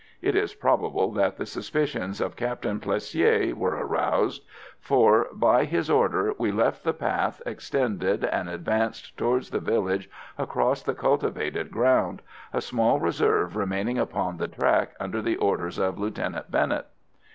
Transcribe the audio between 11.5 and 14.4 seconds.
ground; a small reserve remaining upon